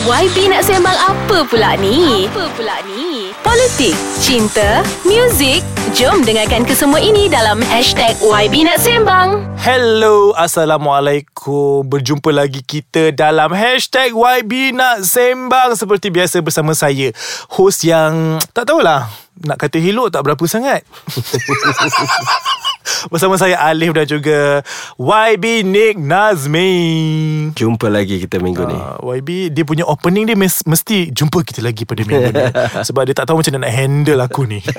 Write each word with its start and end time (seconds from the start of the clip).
YB 0.00 0.48
nak 0.48 0.64
sembang 0.64 0.96
apa 0.96 1.44
pula 1.44 1.76
ni? 1.76 2.24
Apa 2.24 2.48
pula 2.56 2.80
ni? 2.88 3.36
Politik, 3.44 3.92
cinta, 4.16 4.80
muzik. 5.04 5.60
Jom 5.92 6.24
dengarkan 6.24 6.64
kesemua 6.64 6.96
ini 7.04 7.28
dalam 7.28 7.60
hashtag 7.68 8.16
YB 8.24 8.64
nak 8.64 8.80
sembang. 8.80 9.44
Hello, 9.60 10.32
Assalamualaikum 10.40 11.84
Berjumpa 11.84 12.32
lagi 12.32 12.64
kita 12.64 13.12
dalam 13.12 13.52
Hashtag 13.52 14.16
YB 14.16 14.72
Nak 14.72 15.04
Sembang 15.04 15.76
Seperti 15.76 16.08
biasa 16.08 16.40
bersama 16.40 16.72
saya 16.72 17.12
Host 17.52 17.84
yang 17.84 18.40
Tak 18.56 18.72
tahulah 18.72 19.04
Nak 19.44 19.60
kata 19.60 19.76
hello 19.76 20.08
tak 20.08 20.24
berapa 20.24 20.40
sangat 20.48 20.80
Bersama 23.08 23.36
saya 23.36 23.56
Alif 23.60 23.92
dan 23.92 24.04
juga 24.04 24.60
YB 24.96 25.62
Nick 25.62 25.96
Nazmi 25.96 26.70
Jumpa 27.52 27.88
lagi 27.88 28.18
kita 28.18 28.38
minggu 28.38 28.62
ni. 28.62 28.74
Uh, 28.74 28.96
YB 29.14 29.50
dia 29.50 29.64
punya 29.64 29.84
opening 29.84 30.24
dia 30.24 30.34
mes- 30.34 30.64
Mesti 30.64 31.10
jumpa 31.10 31.42
kita 31.42 31.60
lagi 31.60 31.84
pada 31.84 32.02
minggu 32.02 32.30
ni. 32.30 32.44
Sebab 32.88 33.02
dia 33.04 33.12
tak 33.12 33.26
tahu 33.26 33.40
macam 33.40 33.52
mana 33.52 33.66
nak 33.66 33.74
handle 33.74 34.20
aku 34.20 34.42
ni. 34.44 34.60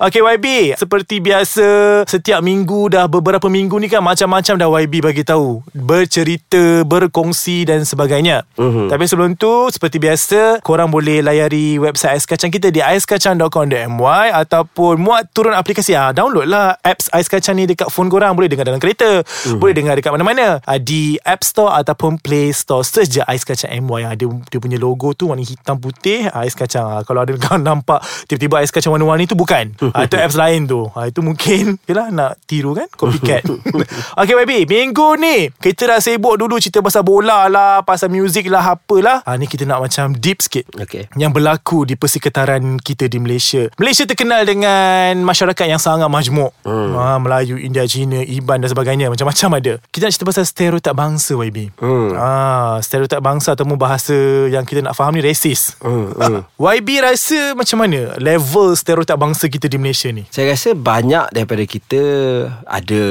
Okay 0.00 0.24
YB 0.24 0.72
Seperti 0.72 1.20
biasa 1.20 1.66
Setiap 2.06 2.40
minggu 2.40 2.88
dah 2.88 3.04
beberapa 3.04 3.44
minggu 3.46 3.76
ni 3.76 3.92
kan 3.92 4.00
Macam-macam 4.00 4.54
dah 4.56 4.68
YB 4.80 5.04
bagi 5.04 5.20
tahu. 5.20 5.60
Bercerita 5.76 6.80
Berkongsi 6.82 7.68
dan 7.68 7.84
sebagainya. 7.84 8.48
Mm-hmm. 8.56 8.88
Tapi 8.88 9.04
sebelum 9.04 9.30
tu 9.36 9.68
Seperti 9.68 10.00
biasa 10.00 10.64
Korang 10.64 10.88
boleh 10.88 11.20
layari 11.20 11.76
website 11.76 12.16
Ais 12.16 12.24
Kacang 12.24 12.48
kita 12.48 12.72
Di 12.72 12.80
aiskacang.com.my 12.80 14.26
Ataupun 14.32 14.96
muat 14.96 15.28
turun 15.30 15.52
aplikasi 15.52 15.92
ah, 15.92 16.16
Download 16.16 16.48
lah 16.48 16.51
apps 16.84 17.08
Ais 17.12 17.28
Kacang 17.28 17.56
ni 17.56 17.64
Dekat 17.64 17.88
phone 17.88 18.12
korang. 18.12 18.36
Boleh 18.36 18.48
dengar 18.50 18.68
dalam 18.68 18.80
kereta 18.82 19.22
mm-hmm. 19.22 19.58
Boleh 19.58 19.74
dengar 19.74 19.94
dekat 19.96 20.12
mana-mana. 20.12 20.60
Ah, 20.64 20.76
Di 20.76 21.16
App 21.22 21.42
Store 21.46 21.72
Ataupun 21.72 22.20
Play 22.20 22.52
Store 22.52 22.84
Search 22.84 23.16
je 23.16 23.22
Ais 23.24 23.42
Kacang 23.44 23.70
MY 23.72 24.02
ah, 24.04 24.14
dia, 24.16 24.28
dia 24.48 24.58
punya 24.58 24.76
logo 24.76 25.12
tu 25.16 25.30
Warna 25.30 25.42
hitam 25.44 25.78
putih 25.78 26.28
Ais 26.32 26.56
Kacang. 26.56 26.86
Ah, 26.86 27.00
Kalau 27.06 27.24
ada 27.24 27.32
kau 27.42 27.56
nampak 27.56 28.02
Tiba-tiba 28.28 28.60
Ais 28.60 28.72
Kacang 28.74 28.92
warna-warni 28.96 29.24
tu 29.28 29.36
Bukan. 29.38 29.76
Itu 30.06 30.16
apps 30.18 30.36
lain 30.36 30.66
tu. 30.66 30.88
Itu 30.92 31.20
mungkin 31.22 31.76
Yelah 31.88 32.10
nak 32.10 32.40
tiru 32.48 32.74
kan 32.74 32.88
Copycat. 32.92 33.46
Okay 34.18 34.34
baby 34.42 34.64
Minggu 34.66 35.16
ni 35.18 35.48
Kita 35.52 35.86
dah 35.86 35.98
sibuk 36.02 36.34
dulu 36.34 36.58
Cerita 36.58 36.82
pasal 36.82 37.06
bola 37.06 37.46
lah 37.46 37.86
Pasal 37.86 38.10
muzik 38.10 38.50
lah 38.50 38.74
Apalah 38.74 39.22
ha, 39.22 39.38
Ni 39.38 39.46
kita 39.46 39.62
nak 39.68 39.84
macam 39.84 40.16
Deep 40.18 40.42
sikit. 40.42 40.66
Okay. 40.74 41.06
Yang 41.14 41.38
berlaku 41.38 41.86
Di 41.86 41.94
persekitaran 41.94 42.82
kita 42.82 43.06
di 43.06 43.22
Malaysia. 43.22 43.70
Malaysia 43.78 44.02
terkenal 44.02 44.42
dengan 44.42 45.22
Masyarakat 45.22 45.66
yang 45.68 45.78
sangat 45.78 46.10
majmuk 46.10 46.41
hmm. 46.50 46.90
ha, 46.96 47.20
Melayu, 47.22 47.60
India, 47.60 47.86
Cina 47.86 48.24
Iban 48.24 48.58
dan 48.64 48.72
sebagainya 48.72 49.12
Macam-macam 49.12 49.60
ada 49.60 49.72
Kita 49.92 50.08
nak 50.08 50.12
cerita 50.16 50.26
pasal 50.26 50.44
Stereotip 50.48 50.94
bangsa 50.96 51.32
YB 51.36 51.76
Hmm. 51.78 52.16
ha, 52.16 52.28
Stereotip 52.82 53.20
bangsa 53.22 53.54
Ataupun 53.54 53.76
bahasa 53.78 54.16
Yang 54.48 54.74
kita 54.74 54.80
nak 54.90 54.96
faham 54.96 55.14
ni 55.14 55.22
Racist 55.22 55.78
Hmm, 55.84 56.16
hmm. 56.16 56.42
YB 56.78 56.88
rasa 57.04 57.52
macam 57.52 57.84
mana 57.84 58.16
Level 58.18 58.74
stereotip 58.74 59.18
bangsa 59.20 59.46
kita 59.46 59.68
di 59.68 59.76
Malaysia 59.76 60.08
ni 60.10 60.24
Saya 60.32 60.56
rasa 60.56 60.72
banyak 60.72 61.30
daripada 61.36 61.62
kita 61.68 62.02
ada 62.64 63.02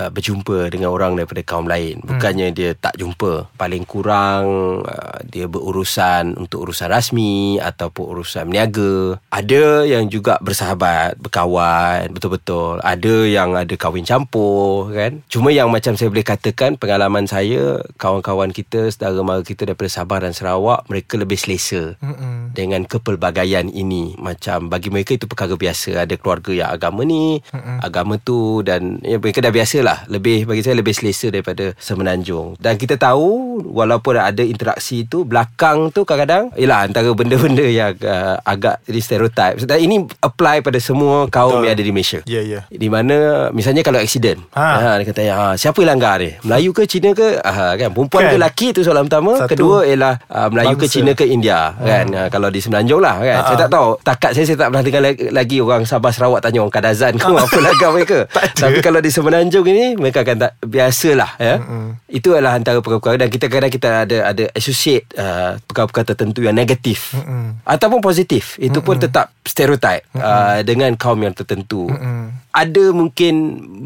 uh, 0.00 0.10
berjumpa 0.10 0.72
dengan 0.72 0.88
orang 0.88 1.18
daripada 1.18 1.44
kaum 1.44 1.68
lain. 1.68 2.00
Bukannya 2.00 2.48
dia 2.54 2.72
tak 2.72 2.96
jumpa. 2.96 3.52
Paling 3.60 3.84
kurang 3.84 4.44
uh, 4.86 5.18
dia 5.28 5.44
berurusan 5.44 6.40
untuk 6.40 6.68
urusan 6.68 6.88
rasmi 6.88 7.60
ataupun 7.60 8.16
urusan 8.16 8.48
berniaga. 8.48 9.20
Ada 9.28 9.84
yang 9.84 10.08
juga 10.08 10.40
bersahabat, 10.40 11.20
berkawan, 11.20 12.08
betul-betul. 12.14 12.71
Ada 12.80 13.28
yang 13.28 13.52
ada 13.52 13.74
kahwin 13.76 14.08
campur 14.08 14.88
kan. 14.96 15.20
Cuma 15.28 15.52
yang 15.52 15.68
macam 15.68 15.92
saya 15.98 16.08
boleh 16.08 16.24
katakan 16.24 16.80
pengalaman 16.80 17.28
saya, 17.28 17.84
kawan-kawan 18.00 18.54
kita, 18.54 18.88
saudara 18.88 19.20
mara 19.20 19.44
kita 19.44 19.68
daripada 19.68 19.92
Sabah 19.92 20.24
dan 20.24 20.32
Sarawak, 20.32 20.88
mereka 20.88 21.20
lebih 21.20 21.36
selesa 21.36 21.98
Mm-mm. 22.00 22.56
dengan 22.56 22.86
kepelbagaian 22.86 23.68
ini 23.68 24.14
macam 24.16 24.70
bagi 24.70 24.88
mereka 24.88 25.18
itu 25.18 25.26
perkara 25.26 25.58
biasa 25.58 26.06
ada 26.06 26.14
keluarga 26.14 26.52
yang 26.54 26.70
agama 26.70 27.02
ni 27.02 27.42
mm 27.50 27.80
agama 27.82 28.14
tu 28.20 28.62
dan 28.62 29.02
ya, 29.02 29.18
mereka 29.18 29.42
dah 29.42 29.50
biasalah 29.50 30.06
lebih 30.06 30.46
bagi 30.46 30.62
saya 30.62 30.78
lebih 30.78 30.94
selesa 30.94 31.34
daripada 31.34 31.74
semenanjung 31.82 32.54
dan 32.62 32.78
kita 32.78 32.94
tahu 32.94 33.58
walaupun 33.74 34.22
ada 34.22 34.44
interaksi 34.44 35.02
itu 35.02 35.26
belakang 35.26 35.90
tu 35.90 36.06
kadang-kadang 36.06 36.54
ialah 36.54 36.86
antara 36.86 37.10
benda-benda 37.10 37.66
yang 37.66 37.96
uh, 38.06 38.38
agak 38.46 38.78
jadi 38.86 39.00
stereotip 39.02 39.66
dan 39.66 39.78
ini 39.82 40.06
apply 40.22 40.62
pada 40.62 40.78
semua 40.78 41.26
kaum 41.26 41.58
Betul. 41.58 41.64
yang 41.66 41.74
ada 41.74 41.82
di 41.82 41.92
Malaysia 41.92 42.20
Ya, 42.22 42.38
ya. 42.44 42.61
Di 42.68 42.86
mana 42.86 43.48
misalnya 43.50 43.80
kalau 43.80 43.98
aksiden 43.98 44.38
Ha. 44.52 44.68
ha. 44.74 44.90
dia 45.00 45.06
kata 45.06 45.22
ha, 45.26 45.46
siapa 45.54 45.80
yang 45.80 45.96
langgar 45.96 46.20
ni? 46.20 46.34
Melayu 46.44 46.70
ke 46.70 46.84
Cina 46.84 47.10
ke? 47.12 47.40
Ha, 47.40 47.74
kan? 47.74 47.90
Perempuan 47.90 48.22
Kan. 48.22 48.30
ke 48.30 48.36
lelaki 48.36 48.66
tu 48.70 48.82
soalan 48.82 49.08
pertama 49.08 49.32
Satu. 49.38 49.50
kedua 49.54 49.76
ialah 49.82 50.14
uh, 50.28 50.48
Melayu 50.52 50.76
ke 50.76 50.86
Bangsa. 50.86 50.94
Cina 50.94 51.12
ke 51.12 51.24
India 51.24 51.72
kan? 51.74 52.06
Ha, 52.12 52.20
kalau 52.28 52.48
di 52.48 52.60
Semenanjung 52.60 53.00
lah 53.00 53.16
kan? 53.18 53.36
Ha, 53.38 53.42
saya 53.46 53.56
ha. 53.56 53.62
tak 53.64 53.70
tahu. 53.70 53.88
Takat 54.02 54.30
saya 54.34 54.44
saya 54.44 54.58
tak 54.58 54.68
pernah 54.68 54.84
dengar 54.84 55.02
lagi, 55.32 55.56
orang 55.58 55.82
Sabah 55.82 56.12
Sarawak 56.12 56.40
tanya 56.42 56.58
orang 56.60 56.74
Kadazan 56.74 57.12
ke 57.16 57.26
apa 57.44 57.58
langgar 57.58 57.90
mereka. 57.90 58.18
Tapi 58.62 58.78
kalau 58.78 59.00
di 59.00 59.10
Semenanjung 59.10 59.64
ini 59.64 59.96
mereka 59.96 60.20
akan 60.20 60.36
tak 60.36 60.52
biasalah 60.62 61.30
ya. 61.38 61.54
Itu 62.06 62.36
adalah 62.36 62.56
antara 62.56 62.78
perkara-perkara. 62.84 63.16
Dan 63.24 63.28
kita 63.32 63.46
kadang 63.48 63.72
kita 63.72 63.88
ada 64.04 64.18
ada 64.28 64.44
associate 64.52 65.08
uh, 65.16 65.56
perkara-perkara 65.64 66.12
tertentu 66.12 66.44
yang 66.44 66.52
negatif. 66.52 67.14
Mm-mm. 67.16 67.64
ataupun 67.64 68.04
positif. 68.04 68.58
Itu 68.58 68.84
pun 68.84 68.98
tetap 68.98 69.32
stereotip 69.42 70.04
uh, 70.14 70.60
dengan 70.62 70.92
kaum 70.94 71.18
yang 71.18 71.32
tertentu 71.32 71.88
ada 72.52 72.84
mungkin 72.90 73.32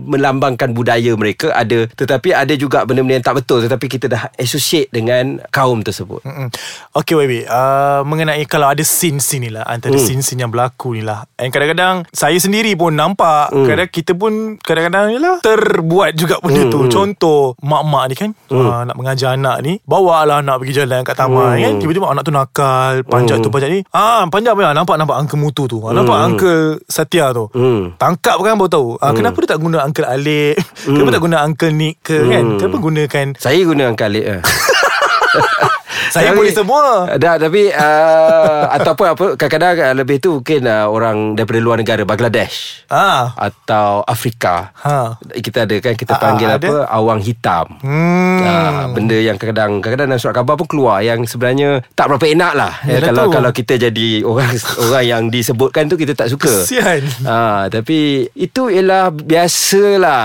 melambangkan 0.04 0.70
budaya 0.70 1.14
mereka 1.14 1.50
ada. 1.50 1.86
Tetapi 1.88 2.30
ada 2.30 2.52
juga 2.52 2.82
benda-benda 2.82 3.16
yang 3.16 3.24
tak 3.24 3.36
betul. 3.36 3.62
Tetapi 3.62 3.86
kita 3.88 4.06
dah 4.06 4.22
associate 4.36 4.90
dengan 4.90 5.42
kaum 5.48 5.80
tersebut. 5.80 6.22
Mm-mm. 6.22 6.48
Okay 6.92 7.14
YB 7.14 7.32
uh, 7.44 8.00
Mengenai 8.02 8.42
kalau 8.44 8.66
ada 8.66 8.80
scene-scene 8.80 9.42
ni 9.42 9.50
lah 9.50 9.62
Antara 9.62 9.92
Hmm. 9.92 10.02
scene-scene 10.02 10.40
yang 10.40 10.50
berlaku 10.50 10.92
ni 10.92 11.00
lah 11.00 11.24
And 11.36 11.48
kadang-kadang 11.48 12.04
Saya 12.10 12.36
sendiri 12.36 12.72
pun 12.72 12.92
nampak 12.92 13.48
Hmm. 13.48 13.64
Kadang 13.64 13.88
kita 13.88 14.12
pun 14.12 14.32
Kadang-kadang 14.58 15.12
ni 15.12 15.18
lah 15.18 15.38
Terbuat 15.38 16.12
juga 16.12 16.40
benda 16.40 16.62
Hmm, 16.62 16.72
tu 16.72 16.80
Contoh 16.88 17.40
Mak-mak 17.60 18.04
ni 18.08 18.14
kan 18.16 18.30
uh, 18.50 18.82
Nak 18.82 18.96
mengajar 18.96 19.34
anak 19.34 19.60
ni 19.60 19.78
Bawa 19.82 20.24
lah 20.24 20.36
anak 20.40 20.58
pergi 20.58 20.74
jalan 20.74 21.00
kat 21.02 21.14
taman 21.14 21.36
Hmm. 21.52 21.62
kan? 21.62 21.72
Tiba-tiba 21.78 22.06
anak 22.08 22.22
tu 22.22 22.32
nakal 22.32 22.92
Panjat 23.04 23.38
tu 23.38 23.48
panjat 23.48 23.68
ni. 23.68 23.80
Ah 23.90 24.24
Panjat 24.26 24.52
apa 24.52 24.72
Nampak-nampak 24.72 25.16
Uncle 25.18 25.38
Mutu 25.38 25.64
tu. 25.66 25.78
Ah, 25.84 25.92
Nampak 25.92 26.16
Uncle 26.26 26.80
Satya 26.84 27.30
tu. 27.30 27.46
Hmm. 27.52 27.92
Tangkap 27.96 28.40
kan 28.40 28.55
baru 28.58 28.70
tahu 28.72 28.88
ah, 29.00 29.12
Kenapa 29.14 29.36
dia 29.44 29.50
tak 29.54 29.60
guna 29.62 29.78
Uncle 29.84 30.08
Alip 30.08 30.56
Kenapa 30.84 31.10
tak 31.14 31.22
guna 31.22 31.36
Uncle 31.44 31.72
Nick 31.72 31.96
ke 32.02 32.16
kan? 32.26 32.44
Kenapa 32.58 32.76
gunakan 32.80 33.26
saya 33.38 33.60
guna 33.64 33.92
kali 33.94 34.20
eh. 34.24 34.40
Saya 36.08 36.30
Tapi- 36.30 36.38
boleh 36.38 36.52
semua 36.52 36.84
Dah 37.16 37.36
tapi 37.36 37.68
uh, 37.68 38.62
Ataupun 38.72 39.06
apa 39.08 39.26
Kadang-kadang 39.34 39.74
uh, 39.82 39.94
lebih 39.94 40.16
tu 40.18 40.38
Mungkin 40.38 40.62
uh, 40.62 40.86
orang 40.86 41.34
Daripada 41.34 41.58
luar 41.58 41.76
negara 41.76 42.02
Bangladesh 42.02 42.84
Ah, 42.86 43.34
Atau 43.34 44.02
Afrika 44.02 44.70
Ha. 44.78 45.16
Kita 45.34 45.64
ada 45.64 45.76
kan 45.78 45.92
Kita 45.92 46.12
Ah, 46.12 46.20
panggil 46.20 46.46
ah, 46.46 46.56
ada. 46.56 46.66
apa 46.66 46.76
Awang 46.88 47.20
hitam 47.20 47.66
Hmm. 47.78 48.42
Ah, 48.42 48.86
benda 48.88 49.14
yang 49.14 49.34
kadang-kadang 49.34 49.78
kadang-kadang 49.78 50.08
dalam 50.08 50.20
surat 50.20 50.34
khabar 50.34 50.54
pun 50.54 50.66
keluar 50.66 50.98
yang 51.00 51.22
sebenarnya 51.22 51.80
tak 51.92 52.08
berapa 52.08 52.26
enak 52.26 52.52
lah. 52.52 52.72
Ya, 52.84 52.98
kalau 53.00 53.28
kalau 53.28 53.50
kita 53.50 53.74
jadi 53.76 54.22
orang 54.22 54.52
orang 54.80 55.04
yang 55.04 55.22
disebutkan 55.26 55.86
tu 55.86 55.94
kita 55.94 56.12
tak 56.12 56.28
suka. 56.28 56.46
Kesian. 56.46 57.02
Ah, 57.22 57.66
tapi 57.66 58.28
itu 58.32 58.68
ialah 58.68 59.10
biasalah 59.10 60.22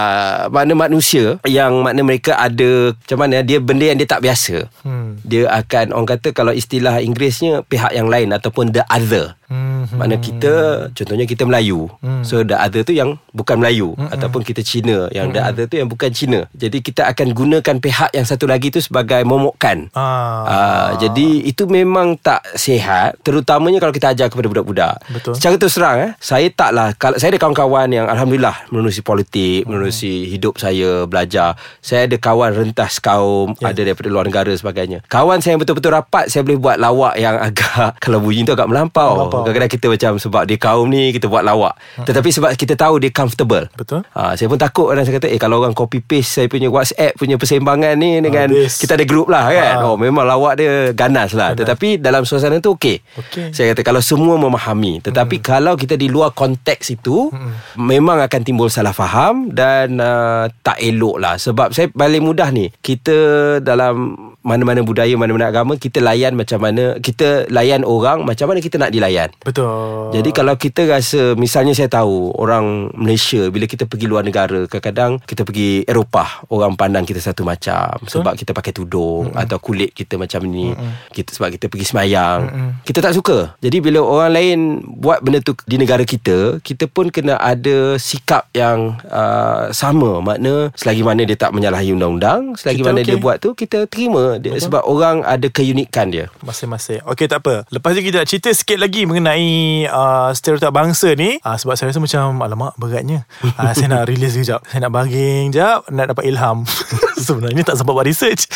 mana 0.48 0.74
manusia 0.74 1.38
yang 1.44 1.82
makna 1.82 2.02
mereka 2.02 2.36
ada 2.36 2.94
macam 2.94 3.18
mana 3.20 3.42
dia 3.42 3.58
benda 3.58 3.86
yang 3.86 3.98
dia 3.98 4.08
tak 4.08 4.22
biasa. 4.22 4.68
Hmm. 4.82 5.18
Dia 5.22 5.48
akan 5.62 5.94
orang 5.94 6.10
kata 6.10 6.34
kalau 6.34 6.52
istilah 6.52 7.00
Inggerisnya 7.00 7.62
pihak 7.64 7.92
yang 7.92 8.08
lain 8.08 8.30
ataupun 8.30 8.70
the 8.70 8.82
other. 8.86 9.38
Hmm. 9.52 9.84
Mana 9.92 10.16
kita 10.16 10.88
Contohnya 10.96 11.28
kita 11.28 11.44
Melayu 11.44 11.92
Hmm. 12.00 12.24
So 12.24 12.40
the 12.40 12.56
other 12.56 12.88
tu 12.88 12.96
yang 12.96 13.20
Bukan 13.36 13.60
Melayu 13.60 13.92
Ataupun 14.00 14.48
kita 14.48 14.64
Cina 14.64 15.12
Yang 15.12 15.28
the 15.36 15.42
other 15.44 15.64
tu 15.68 15.76
yang 15.76 15.92
bukan 15.92 16.08
Cina 16.16 16.48
Jadi 16.56 16.80
kita 16.80 17.04
akan 17.12 17.36
gunakan 17.36 17.76
Pihak 17.84 18.16
yang 18.16 18.24
satu 18.24 18.48
lagi 18.48 18.72
tu 18.72 18.80
Sebagai 18.80 19.28
momokkan 19.28 19.92
Ah. 19.92 20.48
Ah, 20.48 20.90
jadi 20.96 21.44
itu 21.44 21.68
memang 21.68 22.16
tak 22.16 22.48
sihat 22.56 23.20
terutamanya 23.22 23.84
kalau 23.84 23.92
kita 23.92 24.16
ajar 24.16 24.32
kepada 24.32 24.48
budak-budak. 24.48 24.96
Betul. 25.12 25.36
Secara 25.36 25.56
terus 25.60 25.76
terang 25.76 25.98
eh, 26.00 26.12
saya 26.24 26.48
taklah 26.48 26.96
kalau 26.96 27.20
saya 27.20 27.36
ada 27.36 27.40
kawan-kawan 27.42 27.92
yang 27.92 28.08
alhamdulillah 28.08 28.56
menerusi 28.72 29.04
politik, 29.04 29.68
menerusi 29.68 30.32
hidup 30.32 30.56
saya 30.56 31.04
belajar. 31.04 31.60
Saya 31.84 32.08
ada 32.08 32.16
kawan 32.16 32.56
rentas 32.56 33.04
kaum, 33.04 33.52
Ya. 33.60 33.76
ada 33.76 33.82
daripada 33.84 34.08
luar 34.08 34.24
negara 34.24 34.52
sebagainya. 34.52 35.04
Kawan 35.12 35.44
saya 35.44 35.51
yang 35.52 35.60
betul-betul 35.60 35.92
rapat 35.92 36.32
saya 36.32 36.42
boleh 36.48 36.60
buat 36.60 36.78
lawak 36.80 37.20
yang 37.20 37.36
agak 37.52 38.00
kalau 38.00 38.24
bunyi 38.24 38.48
tu 38.48 38.56
agak 38.56 38.72
melampau. 38.72 39.28
Melampau. 39.28 39.44
Kadang-kadang 39.44 39.72
kita 39.72 39.86
macam 39.92 40.12
sebab 40.18 40.44
dia 40.48 40.58
kaum 40.58 40.88
ni 40.88 41.12
kita 41.12 41.28
buat 41.28 41.44
lawak. 41.44 41.76
Tetapi 42.08 42.30
sebab 42.32 42.50
kita 42.56 42.74
tahu 42.80 43.04
dia 43.04 43.12
comfortable. 43.12 43.68
Betul. 43.76 44.08
Ha, 44.16 44.40
saya 44.40 44.48
pun 44.48 44.58
takut 44.58 44.88
kadang 44.92 45.04
saya 45.04 45.20
kata 45.20 45.28
eh 45.28 45.40
kalau 45.40 45.60
orang 45.60 45.76
copy 45.76 46.00
paste 46.00 46.42
saya 46.42 46.48
punya 46.48 46.72
WhatsApp 46.72 47.20
punya 47.20 47.36
persembangan 47.36 47.94
ni 48.00 48.24
dengan 48.24 48.48
Habis. 48.48 48.80
kita 48.80 48.96
ada 48.96 49.06
group 49.06 49.28
lah 49.28 49.52
kan. 49.52 49.76
Ha. 49.78 49.86
Oh 49.86 49.96
memang 50.00 50.24
lawak 50.24 50.58
dia 50.58 50.96
ganas 50.96 51.36
lah. 51.36 51.54
Tetapi 51.54 52.00
dalam 52.00 52.24
suasana 52.24 52.64
tu 52.64 52.74
okey. 52.80 53.04
Okey. 53.20 53.46
Saya 53.52 53.76
kata 53.76 53.84
kalau 53.84 54.00
semua 54.00 54.40
memahami. 54.40 55.04
Tetapi 55.04 55.44
kalau 55.44 55.76
kita 55.76 56.00
di 56.00 56.08
luar 56.08 56.32
konteks 56.32 56.96
itu 56.96 57.28
memang 57.76 58.24
akan 58.24 58.42
timbul 58.42 58.72
salah 58.72 58.96
faham 58.96 59.52
dan 59.52 60.00
uh, 60.00 60.48
tak 60.64 60.80
elok 60.80 61.18
lah 61.20 61.36
sebab 61.36 61.74
saya 61.76 61.92
paling 61.92 62.24
mudah 62.24 62.50
ni 62.54 62.70
kita 62.80 63.18
dalam 63.60 64.16
mana-mana 64.42 64.82
budaya 64.82 65.14
mana-mana 65.18 65.50
agama 65.50 65.78
kita 65.78 66.02
layan 66.02 66.34
macam 66.34 66.62
mana 66.62 66.98
kita 66.98 67.50
layan 67.50 67.86
orang 67.86 68.26
macam 68.26 68.50
mana 68.50 68.60
kita 68.62 68.78
nak 68.82 68.94
dilayan. 68.94 69.30
Betul. 69.42 70.12
Jadi 70.12 70.30
kalau 70.36 70.56
kita 70.60 70.86
rasa 70.90 71.34
Misalnya 71.40 71.74
saya 71.74 71.88
tahu 71.88 72.36
Orang 72.36 72.92
Malaysia 72.94 73.48
Bila 73.50 73.66
kita 73.66 73.88
pergi 73.88 74.06
luar 74.06 74.28
negara 74.28 74.68
Kadang-kadang 74.68 75.24
Kita 75.24 75.48
pergi 75.48 75.88
Eropah 75.88 76.46
Orang 76.52 76.76
pandang 76.76 77.08
kita 77.08 77.24
satu 77.24 77.48
macam 77.48 77.96
Betul? 78.04 78.22
Sebab 78.22 78.34
kita 78.36 78.52
pakai 78.52 78.74
tudung 78.76 79.32
mm-hmm. 79.32 79.42
Atau 79.42 79.58
kulit 79.64 79.92
kita 79.96 80.20
macam 80.20 80.44
ni 80.46 80.72
mm-hmm. 80.72 81.16
kita 81.16 81.30
Sebab 81.34 81.50
kita 81.56 81.66
pergi 81.72 81.86
semayang 81.88 82.40
mm-hmm. 82.48 82.70
Kita 82.84 83.00
tak 83.00 83.14
suka 83.16 83.56
Jadi 83.64 83.78
bila 83.80 84.04
orang 84.04 84.32
lain 84.36 84.60
Buat 85.00 85.24
benda 85.24 85.40
tu 85.40 85.56
Di 85.64 85.80
negara 85.80 86.04
kita 86.04 86.60
Kita 86.60 86.86
pun 86.92 87.10
kena 87.10 87.40
ada 87.40 87.96
Sikap 87.96 88.52
yang 88.54 89.00
uh, 89.08 89.72
Sama 89.72 90.20
Makna 90.20 90.70
Selagi 90.76 91.02
mana 91.02 91.24
dia 91.24 91.38
tak 91.40 91.56
menyalahi 91.56 91.96
undang-undang 91.96 92.56
Selagi 92.60 92.84
Kita 92.84 92.88
mana 92.92 93.02
okey. 93.02 93.10
dia 93.10 93.18
buat 93.18 93.38
tu 93.40 93.50
Kita 93.56 93.88
terima 93.88 94.31
dia, 94.40 94.56
Sebab 94.56 94.88
orang 94.88 95.26
ada 95.26 95.50
keunikan 95.52 96.08
dia. 96.14 96.32
Masing-masing. 96.46 97.04
Okey 97.04 97.28
tak 97.28 97.44
apa. 97.44 97.68
Lepas 97.74 97.98
ni 97.98 98.08
kita 98.08 98.24
nak 98.24 98.30
cerita 98.30 98.50
sikit 98.56 98.78
lagi 98.80 99.04
Mengenai 99.10 99.84
uh, 99.90 100.30
Stereotip 100.32 100.72
bangsa 100.72 101.12
ni. 101.18 101.42
Uh, 101.42 101.58
Sebab 101.58 101.76
saya 101.76 101.92
rasa 101.92 102.00
macam 102.00 102.40
Alamak 102.40 102.74
beratnya. 102.80 103.28
Uh, 103.44 103.74
Saya 103.76 103.92
nak 103.92 104.08
release 104.08 104.38
sekejap. 104.38 104.64
Saya 104.70 104.88
nak 104.88 104.94
baging 104.94 105.52
sekejap 105.52 105.90
Nak 105.92 106.06
dapat 106.16 106.24
ilham. 106.30 106.64
Sebenarnya 107.26 107.64
tak 107.66 107.76
sempat 107.82 107.94
buat 107.98 108.08
research. 108.08 108.48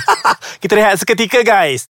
Kita 0.62 0.72
rehat 0.78 1.00
seketika 1.00 1.42
guys. 1.42 1.90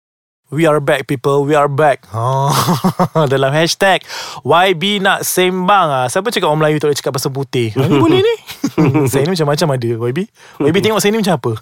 We 0.53 0.69
are 0.69 0.79
back 0.79 1.09
people. 1.09 1.49
We 1.49 1.57
are 1.57 1.73
back. 1.73 2.05
Oh, 2.15 3.27
Dalam 3.27 3.51
hashtag 3.51 4.05
YB 4.45 5.01
nak 5.03 5.27
sembang. 5.27 5.89
Ah. 5.91 6.07
Siapa 6.07 6.31
cakap 6.31 6.51
orang 6.51 6.67
Melayu 6.67 6.79
Tak 6.79 6.89
boleh 6.93 6.99
cakap 6.99 7.13
pasal 7.17 7.31
putih? 7.35 7.75
Ni 7.75 7.99
boleh 7.99 8.21
ni. 8.23 8.35
Saya 9.11 9.27
ni 9.27 9.35
macam-macam 9.35 9.69
ada 9.75 9.91
YB 10.11 10.19
YB 10.63 10.77
tengok 10.83 10.99
saya 10.99 11.15
ni 11.15 11.23
macam 11.23 11.37
apa 11.39 11.53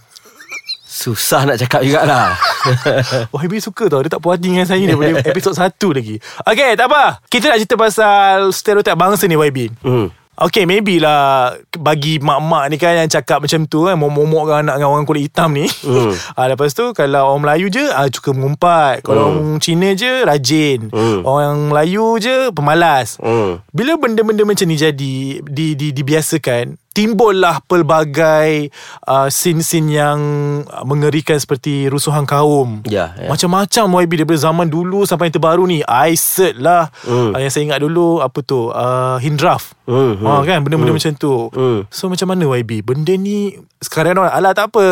Susah 1.03 1.43
nak 1.43 1.59
cakap 1.59 1.83
jugalah. 1.83 2.39
YB 3.43 3.59
suka 3.59 3.91
tau. 3.91 4.07
Dia 4.07 4.11
tak 4.15 4.23
puas 4.23 4.39
hati 4.39 4.55
dengan 4.55 4.63
saya 4.63 4.87
Daripada 4.87 5.19
episod 5.27 5.51
1 5.51 5.67
lagi. 5.99 6.23
Okay 6.47 6.79
tak 6.79 6.87
apa. 6.87 7.19
Kita 7.27 7.51
nak 7.51 7.59
cerita 7.59 7.75
pasal 7.75 8.55
Stereotip 8.55 8.95
bangsa 8.95 9.27
ni 9.27 9.35
YB 9.35 9.75
hmm. 9.83 10.23
Okay 10.33 10.65
maybe 10.65 10.97
lah 11.03 11.59
Bagi 11.75 12.23
mak-mak 12.23 12.71
ni 12.73 12.79
kan 12.79 12.95
Yang 13.03 13.19
cakap 13.19 13.43
macam 13.43 13.67
tu 13.67 13.91
kan. 13.91 13.99
Momok-momok 13.99 14.45
dengan 14.47 14.63
anak 14.63 14.75
Dengan 14.79 14.91
orang 14.95 15.07
kulit 15.11 15.23
hitam 15.27 15.51
ni. 15.51 15.67
Hmm. 15.83 16.15
ah, 16.39 16.47
Lepas 16.47 16.71
tu 16.71 16.95
Kalau 16.95 17.35
orang 17.35 17.43
Melayu 17.51 17.67
je 17.67 17.83
ah, 17.91 18.07
Suka 18.07 18.31
mengumpat. 18.31 19.03
Kalau 19.03 19.35
orang 19.35 19.59
Cina 19.59 19.91
je 19.99 20.23
Rajin. 20.23 20.87
Hmm. 20.95 21.27
Orang 21.27 21.75
Melayu 21.75 22.15
je 22.23 22.55
Pemalas. 22.55 23.19
Hmm. 23.19 23.59
Bila 23.75 23.99
benda-benda 23.99 24.47
macam 24.47 24.71
ni 24.71 24.79
jadi 24.79 25.43
di, 25.43 25.67
di, 25.75 25.91
Dibiasakan 25.91 26.79
Timbullah 26.93 27.65
pelbagai 27.65 28.69
uh, 29.05 29.27
Scene-scene 29.27 29.89
yang 29.91 30.19
uh, 30.63 30.85
Mengerikan 30.85 31.35
seperti 31.35 31.89
Rusuhan 31.89 32.23
kaum. 32.23 32.85
Ya, 32.85 33.13
ya. 33.15 33.27
Macam-macam 33.27 33.85
YB 33.99 34.13
Daripada 34.19 34.39
zaman 34.39 34.67
dulu 34.67 35.03
Sampai 35.03 35.27
yang 35.27 35.35
terbaru 35.35 35.65
ni. 35.65 35.81
ISIT 35.83 36.57
lah. 36.57 36.93
Hmm. 37.03 37.33
uh, 37.33 37.39
Yang 37.39 37.53
saya 37.53 37.63
ingat 37.67 37.81
dulu 37.81 38.21
Apa 38.21 38.39
tu? 38.41 38.69
Uh, 38.69 39.17
Hindraf. 39.19 39.73
Hmm, 39.83 40.15
hmm. 40.15 40.25
Ha, 40.25 40.41
kan? 40.43 40.59
Benda-benda 40.61 40.93
Hmm. 40.93 41.01
macam 41.01 41.13
tu. 41.15 41.35
Hmm. 41.51 41.81
So 41.89 42.07
macam 42.07 42.29
mana 42.29 42.45
YB 42.55 42.83
Benda 42.83 43.13
ni 43.13 43.51
Sekarang 43.79 44.15
orang 44.19 44.31
Alah 44.31 44.53
tak 44.53 44.69
apa. 44.69 44.85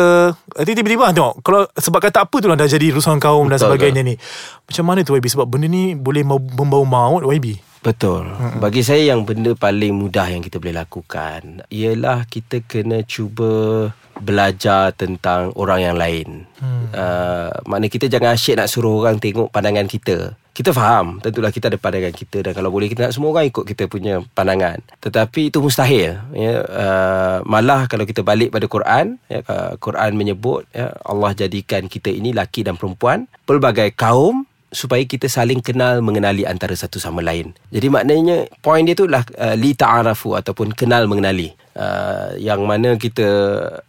Nanti 0.53 0.71
tiba-tiba 0.73 1.05
ah, 1.05 1.13
tengok 1.13 1.39
Kalau 1.39 1.69
sebab 1.71 1.99
kata 2.01 2.25
apa 2.25 2.35
tu 2.35 2.45
lah 2.45 2.55
Dah 2.55 2.65
jadi 2.65 2.89
rusuhan 2.89 3.17
kaum 3.17 3.45
Dan 3.45 3.55
Betul, 3.55 3.71
sebagainya 3.71 4.01
ni. 4.03 4.17
Macam 4.63 4.83
mana 4.83 4.99
tu 5.01 5.13
YB 5.13 5.27
Sebab 5.27 5.45
benda 5.45 5.65
ni 5.65 5.93
Boleh 5.93 6.25
membawa 6.25 6.81
maut 6.81 7.23
YB 7.23 7.61
Betul. 7.81 8.29
Mm-hmm. 8.29 8.61
Bagi 8.61 8.81
saya 8.85 9.13
yang 9.13 9.25
benda 9.25 9.57
paling 9.57 9.97
mudah 9.97 10.29
yang 10.29 10.45
kita 10.45 10.61
boleh 10.61 10.77
lakukan 10.77 11.65
ialah 11.73 12.29
kita 12.29 12.61
kena 12.61 13.01
cuba 13.01 13.89
belajar 14.21 14.93
tentang 14.93 15.49
orang 15.57 15.79
yang 15.81 15.95
lain. 15.97 16.45
Hmm. 16.61 16.93
Uh, 16.93 17.49
makna 17.65 17.89
kita 17.89 18.05
jangan 18.05 18.37
asyik 18.37 18.61
nak 18.61 18.69
suruh 18.69 19.01
orang 19.01 19.17
tengok 19.17 19.49
pandangan 19.49 19.89
kita. 19.89 20.37
Kita 20.51 20.75
faham, 20.75 21.23
tentulah 21.23 21.49
kita 21.49 21.71
ada 21.71 21.79
pandangan 21.79 22.11
kita 22.11 22.43
dan 22.43 22.51
kalau 22.53 22.69
boleh 22.69 22.91
kita 22.91 23.07
nak 23.07 23.15
semua 23.15 23.33
orang 23.33 23.49
ikut 23.49 23.65
kita 23.65 23.89
punya 23.89 24.21
pandangan. 24.35 24.83
Tetapi 24.99 25.49
itu 25.49 25.57
mustahil. 25.63 26.21
Ya, 26.35 26.53
uh, 26.61 27.37
malah 27.47 27.89
kalau 27.89 28.05
kita 28.05 28.21
balik 28.21 28.53
pada 28.53 28.67
Quran, 28.69 29.17
ya, 29.31 29.41
uh, 29.47 29.73
Quran 29.81 30.13
menyebut 30.13 30.67
ya, 30.75 30.93
Allah 31.01 31.33
jadikan 31.33 31.89
kita 31.89 32.13
ini 32.13 32.35
laki 32.35 32.67
dan 32.67 32.77
perempuan, 32.77 33.25
pelbagai 33.49 33.95
kaum 33.97 34.45
supaya 34.71 35.03
kita 35.03 35.27
saling 35.27 35.59
kenal 35.59 35.99
mengenali 35.99 36.47
antara 36.47 36.71
satu 36.71 36.95
sama 36.95 37.19
lain. 37.19 37.51
Jadi 37.75 37.91
maknanya 37.91 38.47
poin 38.63 38.87
dia 38.87 38.95
tu 38.95 39.03
lah 39.05 39.21
uh, 39.35 39.55
li 39.59 39.75
ta'arafu 39.75 40.39
ataupun 40.39 40.71
kenal 40.71 41.05
mengenali. 41.11 41.51
Uh, 41.71 42.35
yang 42.35 42.67
mana 42.67 42.99
kita 42.99 43.23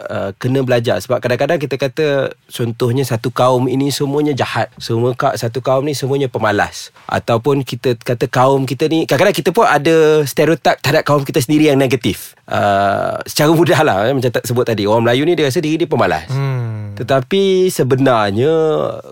uh, 0.06 0.30
kena 0.38 0.62
belajar. 0.62 1.02
Sebab 1.02 1.18
kadang-kadang 1.18 1.58
kita 1.58 1.74
kata 1.74 2.06
contohnya 2.46 3.02
satu 3.02 3.34
kaum 3.34 3.66
ini 3.66 3.90
semuanya 3.90 4.30
jahat. 4.38 4.70
Semua 4.78 5.18
ka, 5.18 5.34
satu 5.34 5.58
kaum 5.58 5.82
ni 5.82 5.94
semuanya 5.94 6.30
pemalas. 6.30 6.94
Ataupun 7.10 7.66
kita 7.66 7.98
kata 7.98 8.30
kaum 8.30 8.70
kita 8.70 8.86
ni 8.86 9.02
kadang-kadang 9.02 9.34
kita 9.34 9.50
pun 9.50 9.66
ada 9.66 10.22
stereotip 10.22 10.78
terhadap 10.78 11.02
kaum 11.02 11.26
kita 11.26 11.42
sendiri 11.42 11.74
yang 11.74 11.78
negatif. 11.78 12.38
Uh, 12.46 13.18
secara 13.26 13.50
mudah 13.50 13.80
lah 13.82 14.06
eh, 14.06 14.14
macam 14.14 14.30
tak 14.30 14.46
sebut 14.46 14.62
tadi. 14.62 14.86
Orang 14.86 15.02
Melayu 15.02 15.26
ni 15.26 15.34
dia 15.34 15.50
rasa 15.50 15.58
diri 15.58 15.82
dia 15.82 15.90
pemalas. 15.90 16.30
Hmm 16.30 16.61
tetapi 16.94 17.72
sebenarnya 17.72 18.54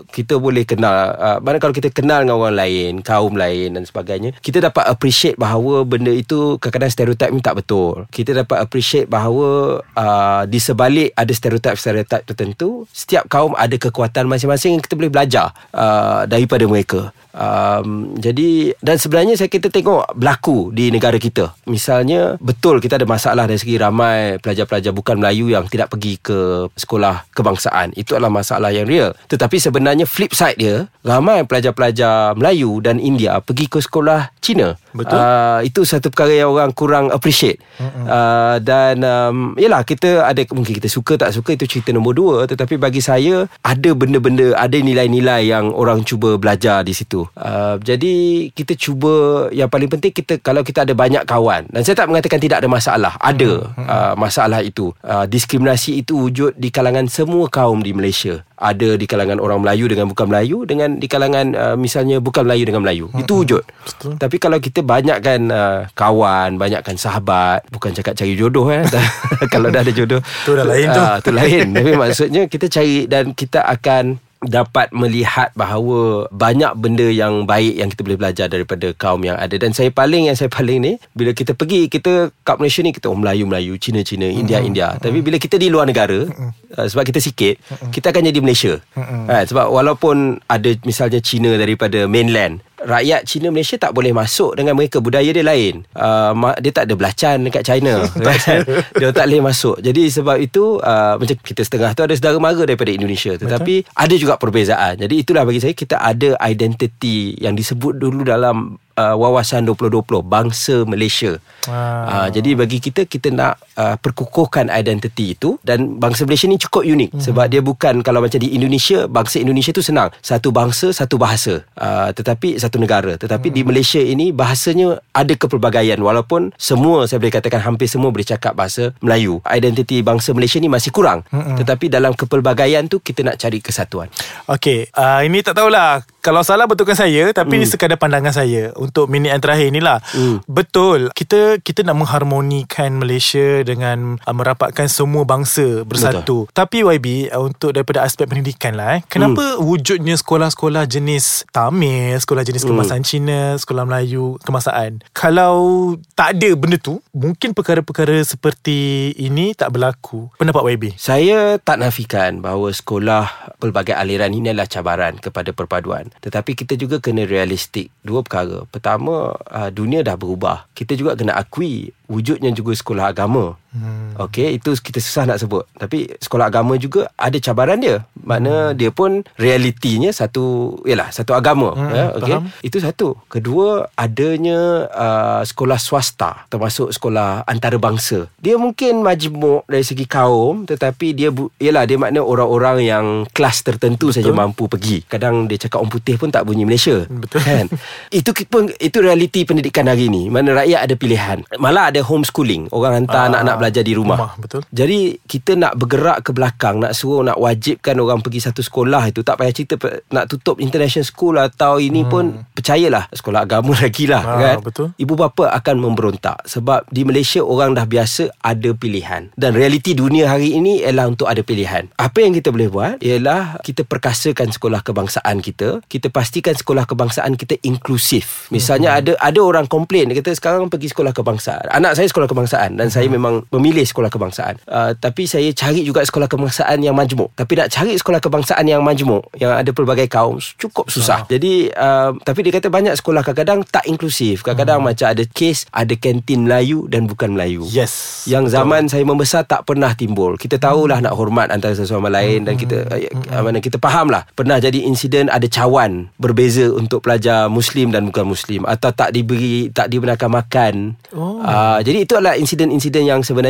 kita 0.09 0.37
boleh 0.37 0.63
kenal 0.63 1.15
uh, 1.17 1.37
mana 1.41 1.57
kalau 1.57 1.73
kita 1.73 1.89
kenal 1.89 2.21
dengan 2.21 2.37
orang 2.37 2.57
lain, 2.57 2.91
kaum 3.01 3.33
lain 3.33 3.75
dan 3.75 3.83
sebagainya, 3.83 4.31
kita 4.39 4.61
dapat 4.61 4.87
appreciate 4.87 5.35
bahawa 5.35 5.83
benda 5.83 6.13
itu 6.13 6.57
kadang-kadang 6.61 6.91
stereotip 6.93 7.29
ni 7.33 7.41
tak 7.41 7.57
betul. 7.59 8.05
Kita 8.13 8.31
dapat 8.37 8.57
appreciate 8.61 9.07
bahawa 9.09 9.81
uh, 9.97 10.43
di 10.45 10.59
sebalik 10.61 11.11
ada 11.17 11.33
stereotip-stereotip 11.33 12.27
tertentu, 12.27 12.85
setiap 12.93 13.27
kaum 13.27 13.57
ada 13.57 13.75
kekuatan 13.75 14.29
masing-masing 14.29 14.77
yang 14.77 14.83
kita 14.83 14.95
boleh 14.95 15.11
belajar 15.11 15.51
uh, 15.73 16.23
daripada 16.29 16.63
mereka. 16.69 17.11
Um, 17.31 18.15
jadi 18.19 18.75
dan 18.83 18.99
sebenarnya 18.99 19.39
saya 19.39 19.47
kita 19.47 19.71
tengok 19.71 20.15
berlaku 20.15 20.71
di 20.75 20.91
negara 20.91 21.15
kita. 21.15 21.55
Misalnya 21.67 22.35
betul 22.43 22.83
kita 22.83 22.99
ada 22.99 23.07
masalah 23.07 23.47
dari 23.47 23.59
segi 23.59 23.79
ramai 23.79 24.37
pelajar-pelajar 24.43 24.91
bukan 24.91 25.19
Melayu 25.19 25.47
yang 25.51 25.65
tidak 25.71 25.91
pergi 25.91 26.19
ke 26.19 26.67
sekolah 26.75 27.27
kebangsaan. 27.31 27.95
Itu 27.95 28.19
adalah 28.19 28.31
masalah 28.31 28.69
yang 28.75 28.87
real. 28.87 29.15
Tetapi 29.31 29.57
sebenarnya 29.57 30.03
flip 30.03 30.35
side 30.35 30.59
dia, 30.59 30.91
ramai 31.07 31.47
pelajar-pelajar 31.47 32.35
Melayu 32.35 32.83
dan 32.83 32.99
India 32.99 33.39
pergi 33.39 33.71
ke 33.71 33.79
sekolah 33.79 34.35
Cina. 34.43 34.75
Betul. 34.91 35.15
Uh, 35.15 35.59
itu 35.63 35.87
satu 35.87 36.11
perkara 36.11 36.35
yang 36.35 36.51
orang 36.51 36.75
kurang 36.75 37.07
appreciate. 37.15 37.63
Uh, 37.79 38.59
dan 38.59 38.99
um, 39.07 39.55
yalah 39.55 39.87
kita 39.87 40.27
ada 40.27 40.43
mungkin 40.51 40.75
kita 40.77 40.91
suka 40.91 41.15
tak 41.15 41.31
suka 41.31 41.55
itu 41.55 41.65
cerita 41.65 41.95
nombor 41.95 42.13
dua 42.13 42.35
tetapi 42.45 42.75
bagi 42.75 42.99
saya 42.99 43.47
ada 43.63 43.89
benda-benda 43.95 44.53
ada 44.57 44.77
nilai-nilai 44.77 45.47
yang 45.47 45.71
orang 45.71 46.03
cuba 46.03 46.35
belajar 46.35 46.83
di 46.83 46.91
situ. 46.91 47.20
Uh, 47.35 47.75
jadi 47.81 48.13
kita 48.53 48.73
cuba 48.77 49.47
yang 49.51 49.67
paling 49.67 49.89
penting 49.91 50.13
kita 50.13 50.39
kalau 50.39 50.61
kita 50.65 50.87
ada 50.87 50.93
banyak 50.95 51.23
kawan 51.25 51.67
dan 51.69 51.81
saya 51.85 51.97
tak 51.97 52.09
mengatakan 52.09 52.39
tidak 52.41 52.63
ada 52.63 52.69
masalah. 52.69 53.13
Ada 53.19 53.51
uh, 53.75 54.13
masalah 54.15 54.61
itu. 54.65 54.93
Uh, 55.01 55.25
diskriminasi 55.27 56.01
itu 56.01 56.17
wujud 56.17 56.55
di 56.57 56.69
kalangan 56.73 57.05
semua 57.11 57.47
kaum 57.51 57.81
di 57.81 57.91
Malaysia. 57.91 58.41
Ada 58.61 58.93
di 58.93 59.09
kalangan 59.09 59.41
orang 59.41 59.65
Melayu 59.65 59.89
dengan 59.89 60.05
bukan 60.05 60.29
Melayu 60.29 60.69
dengan 60.69 61.01
di 61.01 61.07
kalangan 61.09 61.45
uh, 61.57 61.75
misalnya 61.77 62.21
bukan 62.21 62.45
Melayu 62.45 62.63
dengan 62.69 62.81
Melayu. 62.85 63.09
Itu 63.17 63.41
wujud. 63.41 63.63
Betul. 63.65 64.13
Tapi 64.21 64.35
kalau 64.37 64.61
kita 64.61 64.85
banyakkan 64.85 65.39
uh, 65.49 65.79
kawan, 65.97 66.61
banyakkan 66.61 66.93
sahabat, 66.95 67.65
bukan 67.73 67.91
cakap 67.97 68.13
cari 68.13 68.37
jodoh 68.37 68.69
eh. 68.69 68.85
kalau 69.53 69.73
dah 69.73 69.81
ada 69.81 69.89
jodoh. 69.89 70.21
Tu 70.45 70.51
dah 70.53 70.65
lain 70.65 70.87
tu. 70.93 71.01
Ah, 71.01 71.17
tu 71.17 71.31
lain. 71.33 71.73
Tapi 71.73 71.91
maksudnya 71.97 72.45
kita 72.45 72.69
cari 72.69 73.09
dan 73.09 73.33
kita 73.33 73.65
akan 73.65 74.21
dapat 74.41 74.89
melihat 74.89 75.53
bahawa 75.53 76.25
banyak 76.33 76.73
benda 76.73 77.05
yang 77.05 77.45
baik 77.45 77.77
yang 77.77 77.93
kita 77.93 78.01
boleh 78.01 78.17
belajar 78.17 78.49
daripada 78.49 78.89
kaum 78.97 79.21
yang 79.21 79.37
ada. 79.37 79.53
Dan 79.53 79.69
saya 79.69 79.93
paling 79.93 80.33
yang 80.33 80.37
saya 80.37 80.49
paling 80.57 80.81
ni 80.81 80.93
bila 81.13 81.29
kita 81.37 81.53
pergi 81.53 81.85
kita 81.85 82.33
kat 82.41 82.57
Malaysia 82.57 82.81
ni 82.81 82.89
kita 82.89 83.13
orang 83.13 83.21
Melayu 83.21 83.43
Melayu 83.45 83.73
Cina 83.77 84.01
Cina 84.01 84.25
India 84.25 84.57
India. 84.57 84.97
Tapi 84.97 85.21
bila 85.21 85.37
kita 85.37 85.61
di 85.61 85.69
luar 85.69 85.85
negara 85.85 86.25
uh, 86.25 86.87
sebab 86.89 87.05
kita 87.05 87.21
sikit 87.21 87.61
kita 87.93 88.09
akan 88.09 88.33
jadi 88.33 88.39
Malaysia. 88.41 88.73
Ha, 88.97 89.45
sebab 89.45 89.69
walaupun 89.69 90.41
ada 90.49 90.73
misalnya 90.89 91.21
Cina 91.21 91.53
daripada 91.53 92.09
mainland 92.09 92.65
rakyat 92.85 93.21
Cina 93.29 93.53
Malaysia 93.53 93.77
tak 93.77 93.93
boleh 93.93 94.11
masuk 94.13 94.57
dengan 94.57 94.73
mereka 94.73 94.97
budaya 94.97 95.29
dia 95.29 95.45
lain. 95.45 95.85
Uh, 95.93 96.53
dia 96.59 96.71
tak 96.73 96.89
ada 96.89 96.93
belacan 96.97 97.37
dekat 97.45 97.63
China. 97.65 98.01
Kan? 98.41 98.65
dia 98.97 99.09
tak 99.13 99.25
boleh 99.29 99.41
masuk. 99.41 99.77
Jadi 99.79 100.09
sebab 100.09 100.37
itu 100.41 100.81
uh, 100.81 101.15
macam 101.17 101.35
kita 101.41 101.61
setengah 101.61 101.93
tu 101.93 102.01
ada 102.05 102.13
saudara 102.17 102.37
mara 102.41 102.63
daripada 102.65 102.89
Indonesia. 102.89 103.37
Tetapi 103.37 103.93
ada 103.93 104.15
juga 104.17 104.37
perbezaan. 104.41 104.97
Jadi 105.01 105.15
itulah 105.21 105.45
bagi 105.45 105.61
saya 105.61 105.73
kita 105.77 106.01
ada 106.01 106.37
identiti 106.45 107.37
yang 107.37 107.53
disebut 107.53 107.97
dulu 107.97 108.25
dalam 108.25 108.77
uh, 108.97 109.15
wawasan 109.15 109.67
2020 109.67 110.23
bangsa 110.25 110.83
Malaysia. 110.87 111.37
Ah. 111.69 112.27
Uh, 112.27 112.27
jadi 112.33 112.57
bagi 112.57 112.81
kita 112.81 113.05
kita 113.05 113.29
nak 113.29 113.61
uh, 113.77 113.95
perkukuhkan 113.99 114.69
identiti 114.73 115.33
itu 115.37 115.57
dan 115.61 115.97
bangsa 116.01 116.25
Malaysia 116.25 116.49
ni 116.49 116.57
cukup 116.57 116.83
unik 116.83 117.09
mm-hmm. 117.13 117.25
sebab 117.25 117.45
dia 117.49 117.61
bukan 117.61 118.01
kalau 118.01 118.21
macam 118.23 118.39
di 118.41 118.53
Indonesia 118.53 119.05
bangsa 119.05 119.41
Indonesia 119.41 119.71
tu 119.73 119.83
senang 119.85 120.09
satu 120.21 120.49
bangsa 120.49 120.89
satu 120.91 121.15
bahasa 121.21 121.61
uh, 121.77 122.09
tetapi 122.13 122.57
satu 122.57 122.77
negara 122.81 123.15
tetapi 123.17 123.49
mm. 123.49 123.55
di 123.55 123.61
Malaysia 123.61 124.01
ini 124.01 124.33
bahasanya 124.33 124.99
ada 125.13 125.33
kepelbagaian 125.37 125.99
walaupun 126.01 126.53
semua 126.57 127.05
saya 127.05 127.21
boleh 127.21 127.33
katakan 127.33 127.61
hampir 127.61 127.85
semua 127.89 128.09
boleh 128.09 128.25
cakap 128.25 128.57
bahasa 128.57 128.93
Melayu 128.99 129.39
identiti 129.49 130.01
bangsa 130.01 130.33
Malaysia 130.33 130.57
ni 130.57 130.69
masih 130.71 130.89
kurang 130.89 131.21
mm-hmm. 131.29 131.57
tetapi 131.61 131.85
dalam 131.91 132.13
kepelbagaian 132.17 132.85
tu 132.89 132.99
kita 133.01 133.25
nak 133.25 133.37
cari 133.37 133.59
kesatuan 133.61 134.07
Okey, 134.49 134.89
uh, 134.97 135.21
ini 135.23 135.45
tak 135.45 135.57
tahulah 135.57 136.03
kalau 136.21 136.45
salah 136.45 136.69
betulkan 136.69 136.93
saya 136.93 137.33
tapi 137.33 137.57
Hmm. 137.57 137.67
mm. 137.67 137.71
sekadar 137.73 137.97
pandangan 137.97 138.31
saya 138.31 138.71
untuk 138.91 139.07
minit 139.07 139.31
yang 139.31 139.39
terakhir 139.39 139.71
inilah. 139.71 140.03
Mm. 140.11 140.43
Betul, 140.51 140.99
kita 141.15 141.63
kita 141.63 141.87
nak 141.87 142.03
mengharmonikan 142.03 142.91
Malaysia 142.99 143.63
dengan 143.63 144.19
uh, 144.19 144.35
merapatkan 144.35 144.91
semua 144.91 145.23
bangsa 145.23 145.87
bersatu. 145.87 146.51
Betul. 146.51 146.51
Tapi 146.51 146.77
YB 146.83 147.07
uh, 147.31 147.47
untuk 147.47 147.71
daripada 147.71 148.03
aspek 148.03 148.27
pendidikan 148.27 148.75
lah 148.75 148.99
eh. 148.99 149.01
Kenapa 149.07 149.55
mm. 149.55 149.63
wujudnya 149.63 150.19
sekolah-sekolah 150.19 150.83
jenis 150.91 151.47
Tamil, 151.55 152.19
sekolah 152.19 152.43
jenis 152.43 152.67
kemasan 152.67 153.07
Cina, 153.07 153.55
sekolah 153.55 153.87
Melayu, 153.87 154.35
kemasaan. 154.43 154.99
Kalau 155.15 155.95
tak 156.11 156.35
ada 156.35 156.49
benda 156.59 156.75
tu, 156.75 156.99
mungkin 157.15 157.55
perkara-perkara 157.55 158.19
seperti 158.27 159.15
ini 159.15 159.55
tak 159.55 159.71
berlaku. 159.71 160.27
Pendapat 160.35 160.75
YB? 160.75 160.99
Saya 160.99 161.55
tak 161.63 161.79
nafikan 161.79 162.43
bahawa 162.43 162.75
sekolah 162.75 163.55
pelbagai 163.63 163.95
aliran 163.95 164.35
ini 164.35 164.51
adalah 164.51 164.67
cabaran 164.67 165.15
kepada 165.15 165.55
perpaduan. 165.55 166.11
Tetapi 166.19 166.59
kita 166.59 166.75
juga 166.75 166.99
kena 166.99 167.23
realistik. 167.23 167.93
Dua 168.01 168.25
perkara. 168.25 168.65
Pertama, 168.71 169.35
uh, 169.35 169.69
dunia 169.69 169.99
dah 169.99 170.15
berubah. 170.15 170.65
Kita 170.71 170.95
juga 170.95 171.19
kena 171.19 171.35
akui 171.35 171.91
wujudnya 172.07 172.55
juga 172.55 172.71
sekolah 172.71 173.11
agama. 173.11 173.59
Hmm. 173.71 174.11
Okey, 174.19 174.59
itu 174.59 174.75
kita 174.75 174.99
susah 174.99 175.23
nak 175.23 175.39
sebut. 175.39 175.63
Tapi 175.79 176.11
sekolah 176.19 176.51
agama 176.51 176.75
juga 176.75 177.07
ada 177.15 177.39
cabaran 177.39 177.79
dia. 177.79 178.03
Makna 178.19 178.71
hmm. 178.71 178.75
dia 178.75 178.91
pun 178.91 179.23
realitinya 179.39 180.11
satu 180.11 180.75
yalah 180.83 181.07
satu 181.09 181.31
agama 181.31 181.63
Hmm, 181.71 181.93
ya 181.95 182.05
okey. 182.19 182.37
Itu 182.67 182.77
satu. 182.83 183.15
Kedua, 183.31 183.87
adanya 183.95 184.91
uh, 184.91 185.41
sekolah 185.47 185.79
swasta 185.79 186.43
termasuk 186.51 186.91
sekolah 186.91 187.47
antarabangsa. 187.47 188.27
Dia 188.43 188.59
mungkin 188.59 188.99
majmuk 189.07 189.63
dari 189.71 189.87
segi 189.87 190.03
kaum 190.03 190.67
tetapi 190.67 191.15
dia 191.15 191.31
yalah 191.63 191.87
dia 191.87 191.95
makna 191.95 192.19
orang-orang 192.19 192.83
yang 192.83 193.05
kelas 193.31 193.63
tertentu 193.63 194.11
Betul. 194.11 194.19
saja 194.19 194.31
mampu 194.35 194.67
pergi. 194.67 195.07
Kadang 195.07 195.47
dia 195.47 195.55
cakap 195.55 195.79
orang 195.79 195.95
putih 195.95 196.19
pun 196.19 196.27
tak 196.27 196.43
bunyi 196.43 196.67
Malaysia. 196.67 197.07
Betul. 197.07 197.39
Kan? 197.39 197.65
itu 198.19 198.29
pun 198.51 198.67
itu 198.67 198.97
realiti 198.99 199.47
pendidikan 199.47 199.87
hari 199.87 200.11
ni. 200.11 200.27
Mana 200.27 200.59
rakyat 200.59 200.91
ada 200.91 200.95
pilihan. 200.99 201.37
Malah 201.55 201.95
ada 201.95 202.03
homeschooling. 202.03 202.67
Orang 202.75 202.99
hantar 202.99 203.21
Ah, 203.21 203.29
anak-anak 203.29 203.57
belajar 203.61 203.85
di 203.85 203.93
rumah. 203.93 204.17
rumah, 204.17 204.33
betul. 204.41 204.61
Jadi 204.73 205.21
kita 205.21 205.53
nak 205.53 205.77
bergerak 205.77 206.25
ke 206.25 206.31
belakang 206.33 206.81
Nak 206.81 206.97
suruh 206.97 207.21
nak 207.21 207.37
wajibkan 207.37 207.99
orang 207.99 208.23
pergi 208.23 208.39
satu 208.41 208.63
sekolah 208.63 209.11
itu 209.11 209.21
Tak 209.21 209.37
payah 209.37 209.53
cerita 209.53 209.75
nak 210.09 210.25
tutup 210.31 210.57
international 210.57 211.05
school 211.05 211.35
Atau 211.37 211.77
ini 211.77 212.01
hmm. 212.01 212.09
pun 212.09 212.25
percayalah 212.55 213.11
Sekolah 213.11 213.45
agama 213.45 213.75
lagi 213.83 214.07
lah 214.09 214.23
Ah, 214.23 214.37
kan 214.39 214.57
betul. 214.63 214.87
Ibu 214.95 215.13
bapa 215.17 215.51
akan 215.51 215.75
memberontak 215.81 216.47
Sebab 216.47 216.87
di 216.87 217.03
Malaysia 217.03 217.43
orang 217.43 217.75
dah 217.75 217.83
biasa 217.83 218.31
ada 218.39 218.71
pilihan 218.71 219.33
Dan 219.35 219.53
realiti 219.53 219.91
dunia 219.91 220.31
hari 220.31 220.55
ini 220.55 220.81
ialah 220.81 221.11
untuk 221.11 221.27
ada 221.27 221.43
pilihan 221.43 221.91
Apa 221.99 222.23
yang 222.23 222.31
kita 222.31 222.49
boleh 222.49 222.69
buat 222.71 222.95
Ialah 223.03 223.59
kita 223.61 223.83
perkasakan 223.83 224.55
sekolah 224.55 224.81
kebangsaan 224.81 225.43
kita 225.43 225.83
Kita 225.85 226.07
pastikan 226.07 226.55
sekolah 226.55 226.87
kebangsaan 226.87 227.35
kita 227.35 227.59
inklusif 227.65 228.47
Misalnya 228.49 228.95
ada 228.97 229.17
ada 229.19 229.39
orang 229.43 229.67
komplain 229.67 230.07
Dia 230.09 230.23
kata 230.23 230.31
sekarang 230.37 230.71
pergi 230.71 230.93
sekolah 230.93 231.11
kebangsaan 231.11 231.67
Anak 231.73 231.99
saya 231.99 232.07
sekolah 232.07 232.29
kebangsaan 232.29 232.79
Dan 232.79 232.87
saya 232.87 233.11
memang 233.11 233.43
memilih 233.51 233.83
sekolah 233.83 234.07
kebangsaan. 234.07 234.55
Uh, 234.63 234.95
Tapi 234.95 235.27
saya 235.27 235.51
cari 235.51 235.83
juga 235.83 236.01
sekolah 236.01 236.31
kebangsaan 236.31 236.79
yang 236.79 236.95
majmuk. 236.95 237.35
Tapi 237.35 237.59
nak 237.59 237.67
cari 237.67 237.93
sekolah 237.99 238.23
kebangsaan 238.23 238.63
yang 238.63 238.79
majmuk 238.81 239.27
Yang 239.35 239.51
ada 239.59 239.69
pelbagai 239.75 240.07
kaum 240.07 240.39
Cukup 240.39 240.87
susah. 240.87 241.27
Jadi 241.27 241.67
uh, 241.75 242.15
Tapi 242.23 242.39
dia 242.47 242.51
kata 242.55 242.71
banyak 242.71 242.95
sekolah 242.95 243.21
kadang-kadang 243.21 243.67
tak 243.67 243.85
inklusif. 243.85 244.41
Kadang-kadang 244.41 244.79
macam 244.79 245.11
ada 245.11 245.23
kes 245.27 245.67
Ada 245.69 245.93
kantin 245.99 246.47
Melayu 246.47 246.87
dan 246.87 247.05
bukan 247.05 247.35
Melayu. 247.35 247.67
Yes. 247.67 248.23
yang 248.25 248.47
zaman 248.47 248.87
saya 248.87 249.03
membesar 249.03 249.43
tak 249.43 249.67
pernah 249.67 249.91
timbul. 249.93 250.39
Kita 250.39 250.57
tahulah 250.57 251.03
nak 251.03 251.13
hormat 251.13 251.51
antara 251.51 251.75
satu 251.75 251.99
sama 251.99 252.07
lain 252.07 252.47
dan 252.47 252.55
kita 252.55 252.87
uh, 252.87 253.41
mana 253.43 253.59
kita 253.59 253.77
fahamlah. 253.77 254.25
Pernah 254.33 254.57
jadi 254.63 254.81
insiden 254.87 255.27
ada 255.27 255.45
cawan 255.45 256.07
berbeza 256.15 256.71
untuk 256.71 257.03
pelajar 257.03 257.51
muslim 257.51 257.91
dan 257.91 258.07
bukan 258.07 258.31
muslim. 258.31 258.63
Atau 258.63 258.95
tak 258.95 259.11
diberi 259.11 259.73
tak 259.73 259.91
dibenarkan 259.91 260.29
makan. 260.31 260.73
Oh. 261.11 261.43
Uh, 261.43 261.83
jadi 261.83 262.07
itu 262.07 262.13
adalah 262.15 262.37
insiden-insiden 262.39 263.03
yang 263.09 263.19
sebenarnya 263.21 263.40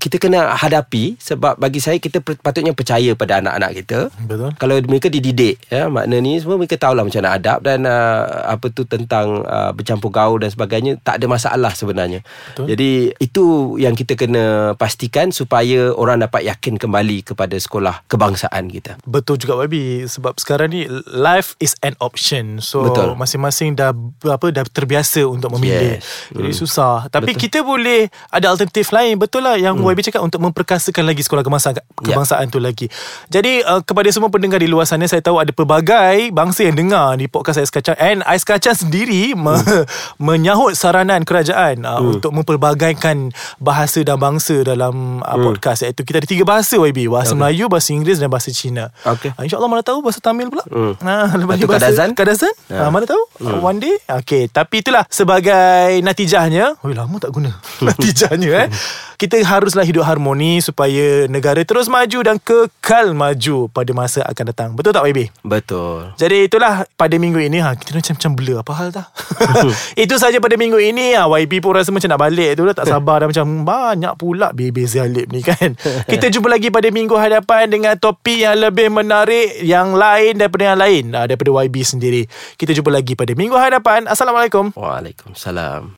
kita 0.00 0.16
kena 0.16 0.56
hadapi 0.56 1.20
sebab 1.20 1.60
bagi 1.60 1.82
saya 1.82 2.00
kita 2.00 2.24
patutnya 2.40 2.72
percaya 2.72 3.12
pada 3.12 3.44
anak-anak 3.44 3.70
kita. 3.84 3.98
Betul. 4.24 4.50
Kalau 4.56 4.74
mereka 4.88 5.12
dididik 5.12 5.60
ya 5.68 5.92
makna 5.92 6.16
ni 6.22 6.40
semua 6.40 6.56
mereka 6.56 6.80
tahulah 6.80 7.04
macam 7.04 7.20
mana 7.20 7.36
adab 7.36 7.58
dan 7.60 7.84
uh, 7.84 8.48
apa 8.48 8.72
tu 8.72 8.88
tentang 8.88 9.44
uh, 9.44 9.70
bercampur 9.76 10.08
gaul 10.08 10.40
dan 10.40 10.48
sebagainya 10.48 10.96
tak 11.04 11.20
ada 11.20 11.26
masalah 11.28 11.72
sebenarnya. 11.74 12.24
Betul. 12.54 12.72
Jadi 12.72 12.90
itu 13.18 13.44
yang 13.76 13.92
kita 13.92 14.14
kena 14.16 14.72
pastikan 14.78 15.34
supaya 15.34 15.92
orang 15.92 16.24
dapat 16.24 16.48
yakin 16.48 16.78
kembali 16.78 17.26
kepada 17.26 17.58
sekolah 17.58 18.06
kebangsaan 18.06 18.70
kita. 18.70 18.96
Betul 19.04 19.36
juga 19.36 19.58
Babi 19.58 20.06
sebab 20.06 20.38
sekarang 20.38 20.72
ni 20.72 20.86
life 21.10 21.58
is 21.58 21.74
an 21.82 21.98
option. 21.98 22.62
So 22.62 22.86
Betul. 22.86 23.18
masing-masing 23.18 23.74
dah 23.74 23.90
apa 24.30 24.46
dah 24.54 24.64
terbiasa 24.64 25.26
untuk 25.26 25.52
memilih. 25.58 25.98
Yes. 25.98 26.30
Jadi 26.30 26.50
Hmm. 26.54 26.60
susah. 26.62 26.96
Tapi 27.10 27.34
Betul. 27.34 27.42
kita 27.44 27.58
boleh 27.66 28.06
ada 28.30 28.46
alternatif 28.48 28.94
lain. 28.94 29.17
Betul 29.18 29.44
lah 29.44 29.58
yang 29.58 29.76
hmm. 29.76 29.90
YB 29.90 30.00
cakap 30.06 30.22
untuk 30.22 30.38
memperkasakan 30.38 31.04
lagi 31.04 31.26
sekolah 31.26 31.42
kebangsaan 31.42 31.74
kebangsaan 31.98 32.46
tu 32.48 32.62
lagi. 32.62 32.86
Jadi 33.28 33.66
uh, 33.66 33.82
kepada 33.82 34.08
semua 34.14 34.30
pendengar 34.30 34.62
di 34.62 34.70
luar 34.70 34.86
sana 34.86 35.04
saya 35.10 35.20
tahu 35.20 35.42
ada 35.42 35.50
pelbagai 35.50 36.30
bangsa 36.30 36.70
yang 36.70 36.78
dengar 36.78 37.18
di 37.18 37.26
podcast 37.26 37.58
Ais 37.58 37.74
Kacang 37.74 37.98
and 37.98 38.22
Ais 38.24 38.46
Kacang 38.46 38.78
sendiri 38.78 39.34
me- 39.34 39.84
menyahut 40.26 40.78
saranan 40.78 41.26
kerajaan 41.26 41.82
uh, 41.82 41.98
untuk 41.98 42.30
mempelbagaikan 42.30 43.34
bahasa 43.58 44.06
dan 44.06 44.22
bangsa 44.22 44.62
dalam 44.62 45.20
uh, 45.20 45.36
podcast 45.38 45.82
iaitu 45.82 46.06
kita 46.06 46.22
ada 46.22 46.28
tiga 46.28 46.44
bahasa 46.46 46.78
YB, 46.78 47.10
bahasa 47.10 47.34
okay. 47.34 47.40
Melayu, 47.42 47.64
bahasa 47.66 47.88
Inggeris 47.90 48.18
dan 48.22 48.30
bahasa 48.30 48.50
Cina. 48.54 48.94
Okey. 49.02 49.34
Uh, 49.34 49.42
InsyaAllah 49.44 49.70
mana 49.70 49.82
tahu 49.82 49.98
bahasa 50.04 50.22
Tamil 50.22 50.52
pula. 50.52 50.64
Hmm. 50.70 50.94
Lepas 51.34 51.58
bahasa 51.66 51.88
Kadazan? 51.88 52.10
Kadazan? 52.14 52.54
Ya. 52.70 52.86
Ha. 52.86 52.90
mana 52.94 53.04
tahu? 53.08 53.22
Hmm. 53.42 53.60
One 53.64 53.78
day. 53.82 53.96
Okey, 54.22 54.52
tapi 54.52 54.84
itulah 54.84 55.02
sebagai 55.10 55.98
natijahnya. 56.04 56.78
Oi, 56.84 56.94
lama 56.94 57.16
tak 57.18 57.32
guna. 57.34 57.56
natijahnya 57.86 58.66
eh. 58.66 58.68
Kita 59.16 59.40
haruslah 59.40 59.86
hidup 59.86 60.04
harmoni 60.04 60.60
supaya 60.60 61.24
negara 61.30 61.64
terus 61.64 61.88
maju 61.88 62.18
dan 62.20 62.36
kekal 62.42 63.16
maju 63.16 63.72
pada 63.72 63.90
masa 63.96 64.20
akan 64.28 64.44
datang. 64.52 64.70
Betul 64.76 64.92
tak 64.92 65.08
YB? 65.08 65.32
Betul. 65.40 66.12
Jadi 66.20 66.50
itulah 66.50 66.84
pada 66.98 67.16
minggu 67.16 67.40
ini 67.40 67.62
ha 67.64 67.72
kita 67.72 67.96
macam-macam 67.96 68.32
blur 68.36 68.58
apa 68.60 68.72
hal 68.76 68.88
dah. 68.92 69.06
Itu 70.04 70.20
saja 70.20 70.36
pada 70.42 70.58
minggu 70.58 70.76
ini 70.76 71.16
ha 71.16 71.24
YB 71.30 71.64
pun 71.64 71.78
rasa 71.78 71.94
macam 71.94 72.10
nak 72.12 72.20
balik 72.20 72.58
tu 72.58 72.68
dah 72.68 72.76
tak 72.76 72.90
sabar 72.90 73.24
dah 73.24 73.28
macam 73.30 73.46
banyak 73.64 74.14
pula 74.18 74.52
bebe 74.52 74.84
Zalib 74.84 75.30
ni 75.32 75.40
kan. 75.40 75.78
Kita 76.12 76.28
jumpa 76.28 76.50
lagi 76.50 76.68
pada 76.68 76.90
minggu 76.92 77.14
hadapan 77.16 77.70
dengan 77.70 77.94
topik 77.96 78.44
yang 78.44 78.58
lebih 78.58 78.90
menarik 78.90 79.62
yang 79.62 79.94
lain 79.94 80.36
daripada 80.36 80.74
yang 80.74 80.78
lain 80.78 81.04
ha, 81.14 81.24
daripada 81.24 81.50
YB 81.54 81.76
sendiri. 81.86 82.22
Kita 82.58 82.74
jumpa 82.74 82.90
lagi 82.90 83.14
pada 83.14 83.32
minggu 83.32 83.54
hadapan. 83.54 84.10
Assalamualaikum. 84.10 84.74
Waalaikumsalam. 84.74 85.94